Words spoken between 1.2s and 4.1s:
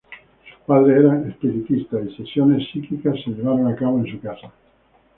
espiritistas y sesiones psíquicas se llevaron a cabo